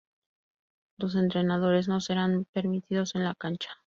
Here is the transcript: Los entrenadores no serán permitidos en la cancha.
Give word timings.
Los 0.97 1.13
entrenadores 1.13 1.87
no 1.87 2.01
serán 2.01 2.47
permitidos 2.53 3.13
en 3.13 3.23
la 3.23 3.35
cancha. 3.35 3.69